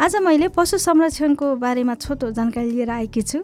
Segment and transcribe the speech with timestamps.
[0.00, 3.38] आज मैले पशु संरक्षणको बारेमा छोटो जानकारी लिएर आएकी छु।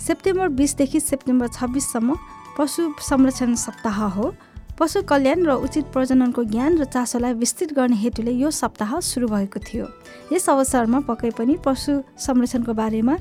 [0.00, 2.16] सेप्टेम्बर बिसदेखि सेप्टेम्बर छब्बिससम्म
[2.58, 4.30] पशु संरक्षण सप्ताह हो।
[4.78, 9.58] पशु कल्याण र उचित प्रजननको ज्ञान र चासोलाई विस्तृत गर्ने हेतुले यो सप्ताह सुरु भएको
[9.58, 9.86] थियो।
[10.30, 13.14] यस अवसरमा पक्कै पनि पशु संरक्षणको बारेमा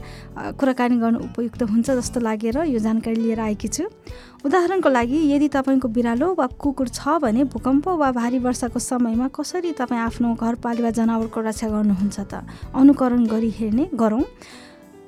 [0.53, 3.89] कुराकानी गर्नु उपयुक्त हुन्छ जस्तो लागेर यो जानकारी लिएर आएकी छु।
[4.45, 9.71] उदाहरणको लागि यदि तपाईँको बिरालो वा कुकुर छ भने भूकम्प वा भारी वर्षाको समयमा कसरी
[9.81, 12.45] तपाईँ आफ्नो घरपालुवा जनावरको रक्षा गर्नुहुन्छ त?
[12.77, 14.23] अनुकरण गरी हेर्ने गरौँ।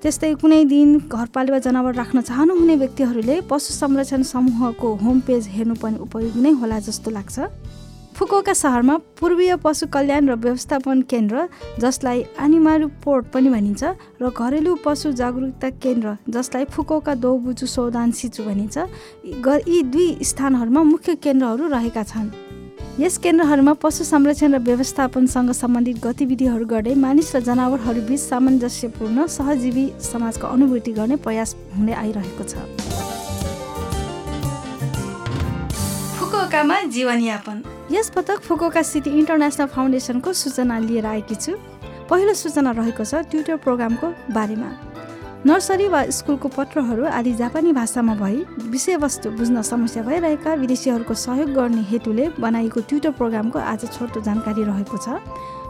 [0.04, 5.98] त्यस्तै कुनै दिन घरपालुवा जनावर राख्न चाहनुहुने व्यक्तिहरूले पशु संरक्षण समूहको होम पेज हेर्नु पनि
[6.06, 7.36] उपयोगी नै होला जस्तो लाग्छ।
[8.16, 11.48] फुकुका सहरमा पूर्वीय पशु कल्याण र व्यवस्थापन केन्द्र
[11.84, 13.84] जसलाई आनिमारु पोर्ट पनि भनिन्छ
[14.22, 18.78] र घरेलु पशु जागरुकता केन्द्र जसलाई फुकोका दौबुजु सौदान सिचु भनिन्छ।
[19.72, 22.28] यी दुई स्थानहरूमा मुख्य केन्द्रहरू रहेका छन्।
[23.00, 30.48] यस केन्द्रहरूमा पशु संरक्षण र व्यवस्थापनसँग सम्बन्धित गतिविधिहरू गर्दै मानिस र जनावरहरूबीच सामञ्जस्यपूर्ण सहजीवी समाजको
[30.48, 32.60] अनुभूति गर्ने प्रयास हुँदै आइरहेको छ।
[36.20, 41.56] फुकुकामा जीवनयापन। यस पटक फुकुका सिटी इन्टरनेसनल फाउन्डेसनको सूचना लिएर आएकी छु।
[42.12, 44.70] पहिलो सूचना रहेको छ ट्विटर प्रोग्रामको बारेमा।
[45.46, 51.82] नर्सरी वा स्कुलको पत्रहरू आदि जापानी भाषामा भई विषयवस्तु बुझ्न समस्या भइरहेका विदेशीहरूको सहयोग गर्ने
[51.92, 55.16] हेतुले बनाइएको ट्विटर प्रोग्रामको आज छोटो जानकारी रहेको छ।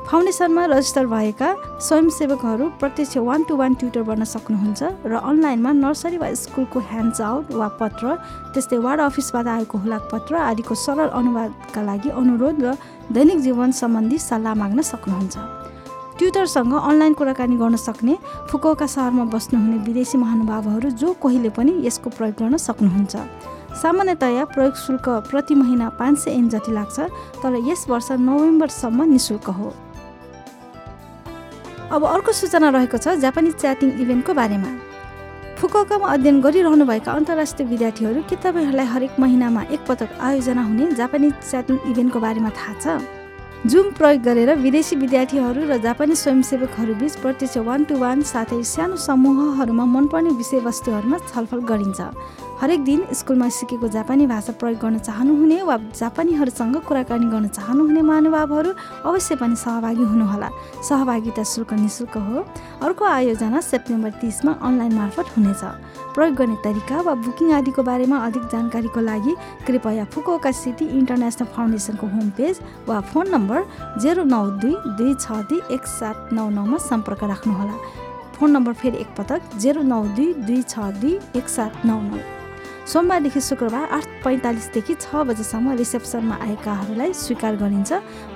[0.10, 1.50] फाउन्डेसनमा रजिस्टर भएका
[1.86, 7.54] स्वयंसेवकहरू प्रत्यक्ष वान टु वान ट्विटर गर्न सक्नुहुन्छ र अनलाइनमा नर्सरी वा स्कुलको ह्यान्ड्स आउट
[7.54, 8.18] वा पत्र
[8.58, 12.76] त्यस्तै वार्ड अफिसबाट आएको हुलाक पत्र आदिको सरल अनुवादका लागि अनुरोध र
[13.14, 15.59] दैनिक जीवन सम्बन्धी सल्लाह माग्न सक्नुहुन्छ।
[16.20, 18.16] ट्विटरसँग अनलाइन कुराकानी गर्न सक्ने
[18.52, 23.16] फुकौका सहरमा बस्नुहुने विदेशी महानुभावहरू जो कोहीले पनि यसको प्रयोग गर्न सक्नुहुन्छ।
[23.82, 27.00] सामान्यतया प्रयोग शुल्क प्रति महिना पाँच सय एन जति लाग्छ
[27.40, 29.74] तर यस वर्ष नोभेम्बरसम्म नि शुल्क हो।
[31.92, 34.72] अब अर्को सूचना रहेको छ जापानिज च्याटिङ इभेन्टको बारेमा।
[35.58, 42.20] फुकुकामा अध्ययन गरिरहनुभएका अन्तर्राष्ट्रिय विद्यार्थीहरू के तपाईँहरूलाई हरेक महिनामा एकपटक आयोजना हुने जापानिज च्याटिङ इभेन्टको
[42.20, 43.19] बारेमा थाहा छ?
[43.60, 49.86] जुम प्रयोग गरेर विदेशी विद्यार्थीहरू र जापानी स्वयंसेवकहरूबीच प्रत्यक्ष वान टु वान साथै सानो समूहहरूमा
[49.86, 52.00] मनपर्ने विषयवस्तुहरूमा छलफल गरिन्छ।
[52.62, 58.72] हरेक दिन स्कुलमा सिकेको जापानी भाषा प्रयोग गर्न चाहनुहुने वा जापानीहरूसँग कुराकानी गर्न चाहनुहुने महानुभावहरू
[59.08, 60.50] अवश्य पनि सहभागी हुनुहोला।
[60.84, 62.44] सहभागिता शुल्क निशुल्क हो।
[62.84, 65.64] अर्को आयोजना सेप्टेम्बर तिसमा अनलाइन मार्फत हुनेछ।
[66.16, 69.36] प्रयोग गर्ने तरिका वा बुकिङ आदिको बारेमा अधिक जानकारीको लागि
[69.68, 73.64] कृपया फुकोका सिटी इन्टरनेसनल फाउन्डेसनको होम पेज वा फोन नम्बर
[74.04, 77.78] जेरो नौ दुई दुई छ दुई एक सात नौ नौमा सम्पर्क राख्नुहोला।
[78.36, 82.20] फोन नम्बर फेरि एकपटक जेरो नौ दुई दुई छ दुई एक सात नौ नौ।
[82.90, 87.92] सोमबारदेखि शुक्रबार आठ पैँतालिसदेखि छ बजेसम्म रिसेप्सनमा आएकाहरूलाई स्वीकार गरिन्छ।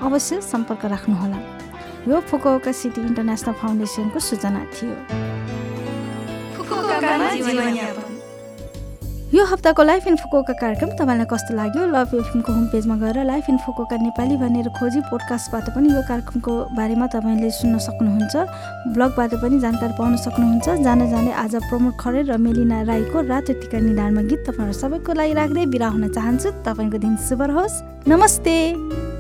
[0.05, 1.39] अवश्य सम्पर्क राख्नुहोला।
[2.05, 4.93] यो फुकुका सिटी इन्टरनेसनल फाउन्डेसनको सूचना थियो।
[9.33, 11.85] यो हप्ताको लाइफ इन फुकोका कार्यक्रम तपाईँलाई कस्तो लाग्यो?
[11.89, 16.53] लभ एफएमको होम पेजमा गएर लाइफ इन फुकोका नेपाली भनेर खोजी पोडकास्टबाट पनि यो कार्यक्रमको
[16.77, 22.38] बारेमा तपाईँले सुन्न सक्नुहुन्छ। ब्लगबाट पनि जानकारी पाउन सक्नुहुन्छ। जाने जाने आज प्रमोद खरेल र
[22.38, 27.17] मेलिना राईको रातो टिका निधारमा गीत तपाईँहरू सबैको लागि राख्दै बिरा हुन चाहन्छु। तपाईँको दिन
[27.25, 29.12] शुभ होस् नमस्ते!